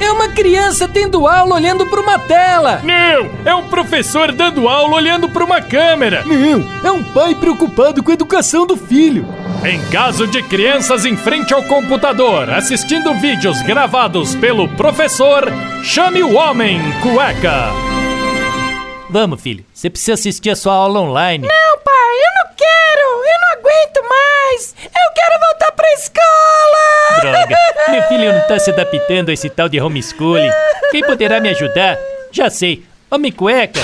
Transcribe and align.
É 0.00 0.10
uma 0.10 0.28
criança 0.28 0.88
tendo 0.88 1.26
aula 1.26 1.54
olhando 1.54 1.86
para 1.86 2.00
uma 2.00 2.18
tela. 2.18 2.80
Não, 2.82 3.30
é 3.44 3.54
um 3.54 3.68
professor 3.68 4.32
dando 4.32 4.68
aula 4.68 4.94
olhando 4.96 5.28
para 5.28 5.44
uma 5.44 5.60
câmera. 5.60 6.24
Não, 6.24 6.64
é 6.82 6.90
um 6.92 7.02
pai 7.02 7.34
preocupado 7.34 8.02
com 8.02 8.10
a 8.10 8.14
educação 8.14 8.66
do 8.66 8.76
filho. 8.76 9.26
Em 9.64 9.80
caso 9.90 10.26
de 10.26 10.42
crianças 10.42 11.04
em 11.06 11.16
frente 11.16 11.54
ao 11.54 11.62
computador 11.62 12.50
assistindo 12.50 13.14
vídeos 13.14 13.62
gravados 13.62 14.34
pelo 14.34 14.68
professor, 14.68 15.50
chame 15.82 16.22
o 16.22 16.34
homem 16.34 16.80
cueca. 17.00 17.68
Vamos, 19.08 19.40
filho. 19.40 19.64
Você 19.72 19.88
precisa 19.88 20.14
assistir 20.14 20.50
a 20.50 20.56
sua 20.56 20.74
aula 20.74 21.00
online. 21.00 21.46
Não, 21.46 21.78
pai, 21.78 21.93
Meu 27.94 28.02
filho 28.08 28.32
não 28.32 28.40
tá 28.40 28.58
se 28.58 28.72
adaptando 28.72 29.28
a 29.28 29.32
esse 29.32 29.48
tal 29.48 29.68
de 29.68 29.80
homeschooling. 29.80 30.50
Quem 30.90 31.00
poderá 31.02 31.40
me 31.40 31.50
ajudar? 31.50 31.96
Já 32.32 32.50
sei. 32.50 32.82
Homem 33.08 33.30
cueca. 33.30 33.78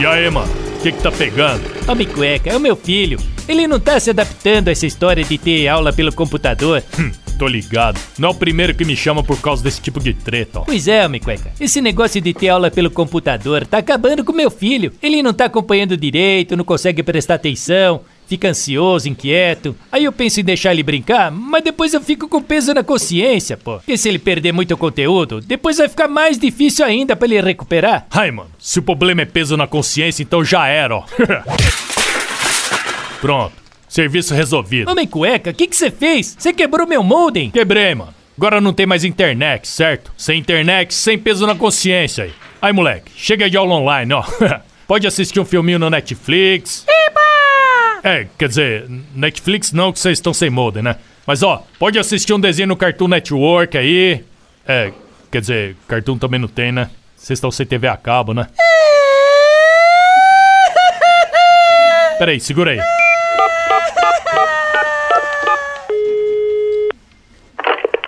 E 0.00 0.04
aí, 0.04 0.28
mano? 0.28 0.52
O 0.76 0.82
que 0.82 0.90
que 0.90 1.00
tá 1.00 1.12
pegando? 1.12 1.62
Homem 1.86 2.08
cueca, 2.08 2.50
é 2.50 2.56
o 2.56 2.58
meu 2.58 2.74
filho. 2.74 3.20
Ele 3.46 3.68
não 3.68 3.78
tá 3.78 4.00
se 4.00 4.10
adaptando 4.10 4.66
a 4.66 4.72
essa 4.72 4.84
história 4.84 5.22
de 5.22 5.38
ter 5.38 5.68
aula 5.68 5.92
pelo 5.92 6.12
computador. 6.12 6.82
Hum, 6.98 7.12
tô 7.38 7.46
ligado. 7.46 8.00
Não 8.18 8.30
é 8.30 8.32
o 8.32 8.34
primeiro 8.34 8.74
que 8.74 8.84
me 8.84 8.96
chama 8.96 9.22
por 9.22 9.40
causa 9.40 9.62
desse 9.62 9.80
tipo 9.80 10.00
de 10.00 10.12
treta, 10.12 10.58
ó. 10.58 10.62
Pois 10.62 10.88
é, 10.88 11.06
homem 11.06 11.20
cueca. 11.20 11.52
Esse 11.60 11.80
negócio 11.80 12.20
de 12.20 12.34
ter 12.34 12.48
aula 12.48 12.68
pelo 12.68 12.90
computador 12.90 13.64
tá 13.64 13.78
acabando 13.78 14.24
com 14.24 14.32
meu 14.32 14.50
filho. 14.50 14.92
Ele 15.00 15.22
não 15.22 15.32
tá 15.32 15.44
acompanhando 15.44 15.96
direito, 15.96 16.56
não 16.56 16.64
consegue 16.64 17.00
prestar 17.00 17.34
atenção, 17.36 18.00
fica 18.30 18.48
ansioso, 18.48 19.08
inquieto. 19.08 19.74
Aí 19.90 20.04
eu 20.04 20.12
penso 20.12 20.40
em 20.40 20.44
deixar 20.44 20.70
ele 20.70 20.84
brincar, 20.84 21.32
mas 21.32 21.64
depois 21.64 21.92
eu 21.92 22.00
fico 22.00 22.28
com 22.28 22.40
peso 22.40 22.72
na 22.72 22.84
consciência, 22.84 23.56
pô. 23.56 23.78
Porque 23.78 23.96
se 23.96 24.08
ele 24.08 24.20
perder 24.20 24.52
muito 24.52 24.76
conteúdo, 24.76 25.40
depois 25.40 25.78
vai 25.78 25.88
ficar 25.88 26.06
mais 26.06 26.38
difícil 26.38 26.84
ainda 26.84 27.16
pra 27.16 27.26
ele 27.26 27.40
recuperar. 27.40 28.06
Ai, 28.08 28.30
mano, 28.30 28.50
se 28.56 28.78
o 28.78 28.82
problema 28.82 29.22
é 29.22 29.24
peso 29.24 29.56
na 29.56 29.66
consciência, 29.66 30.22
então 30.22 30.44
já 30.44 30.68
era, 30.68 30.94
ó. 30.94 31.04
Pronto, 33.20 33.52
serviço 33.88 34.32
resolvido. 34.32 34.88
Homem 34.88 35.08
cueca, 35.08 35.50
o 35.50 35.54
que 35.54 35.66
que 35.66 35.74
você 35.74 35.90
fez? 35.90 36.36
Você 36.38 36.52
quebrou 36.52 36.86
meu 36.86 37.02
modem? 37.02 37.50
Quebrei, 37.50 37.96
mano. 37.96 38.14
Agora 38.38 38.60
não 38.60 38.72
tem 38.72 38.86
mais 38.86 39.02
internet, 39.02 39.66
certo? 39.66 40.12
Sem 40.16 40.38
internet, 40.38 40.94
sem 40.94 41.18
peso 41.18 41.48
na 41.48 41.56
consciência 41.56 42.24
aí. 42.24 42.32
Aí, 42.62 42.72
moleque, 42.72 43.10
chega 43.16 43.50
de 43.50 43.56
aula 43.56 43.74
online, 43.74 44.14
ó. 44.14 44.22
Pode 44.86 45.06
assistir 45.06 45.40
um 45.40 45.44
filminho 45.44 45.78
no 45.78 45.90
Netflix. 45.90 46.84
É, 48.02 48.26
quer 48.38 48.48
dizer, 48.48 48.86
Netflix 49.14 49.72
não, 49.72 49.92
que 49.92 49.98
vocês 49.98 50.18
estão 50.18 50.32
sem 50.32 50.48
modem, 50.48 50.82
né? 50.82 50.96
Mas 51.26 51.42
ó, 51.42 51.64
pode 51.78 51.98
assistir 51.98 52.32
um 52.32 52.40
desenho 52.40 52.68
no 52.68 52.76
Cartoon 52.76 53.08
Network 53.08 53.76
aí. 53.76 54.24
É, 54.66 54.92
quer 55.30 55.40
dizer, 55.40 55.76
Cartoon 55.86 56.16
também 56.18 56.40
não 56.40 56.48
tem, 56.48 56.72
né? 56.72 56.90
Vocês 57.16 57.36
estão 57.36 57.50
sem 57.50 57.66
TV 57.66 57.86
a 57.86 57.96
cabo, 57.96 58.32
né? 58.32 58.46
Peraí, 62.18 62.40
segura 62.40 62.72
aí. 62.72 62.80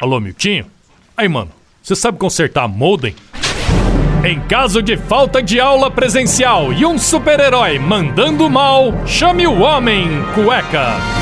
Alô, 0.00 0.18
Miltinho? 0.18 0.66
Aí, 1.16 1.28
mano, 1.28 1.52
você 1.82 1.94
sabe 1.94 2.18
consertar 2.18 2.66
modem? 2.66 3.14
Em 4.24 4.38
caso 4.38 4.80
de 4.80 4.96
falta 4.96 5.42
de 5.42 5.58
aula 5.58 5.90
presencial 5.90 6.72
e 6.72 6.86
um 6.86 6.96
super-herói 6.96 7.76
mandando 7.80 8.48
mal, 8.48 8.94
chame 9.04 9.48
o 9.48 9.62
Homem 9.62 10.08
Cueca. 10.32 11.21